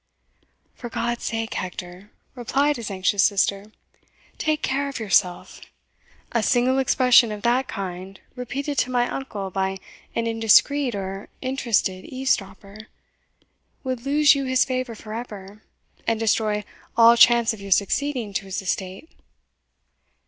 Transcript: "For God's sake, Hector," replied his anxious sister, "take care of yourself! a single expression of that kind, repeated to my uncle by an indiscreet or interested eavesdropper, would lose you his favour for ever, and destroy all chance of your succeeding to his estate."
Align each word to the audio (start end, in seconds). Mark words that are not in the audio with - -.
"For 0.73 0.89
God's 0.89 1.23
sake, 1.25 1.53
Hector," 1.53 2.09
replied 2.33 2.77
his 2.77 2.89
anxious 2.89 3.21
sister, 3.23 3.71
"take 4.39 4.63
care 4.63 4.89
of 4.89 4.97
yourself! 4.99 5.61
a 6.31 6.41
single 6.41 6.79
expression 6.79 7.31
of 7.31 7.43
that 7.43 7.67
kind, 7.67 8.19
repeated 8.35 8.79
to 8.79 8.89
my 8.89 9.07
uncle 9.07 9.51
by 9.51 9.77
an 10.15 10.25
indiscreet 10.25 10.95
or 10.95 11.29
interested 11.39 12.03
eavesdropper, 12.05 12.87
would 13.83 14.03
lose 14.03 14.33
you 14.33 14.45
his 14.45 14.65
favour 14.65 14.95
for 14.95 15.13
ever, 15.13 15.61
and 16.07 16.19
destroy 16.19 16.63
all 16.97 17.15
chance 17.15 17.53
of 17.53 17.61
your 17.61 17.69
succeeding 17.71 18.33
to 18.33 18.45
his 18.45 18.59
estate." 18.63 19.07